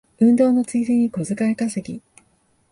[0.19, 2.01] 運動のついでに小遣い稼ぎ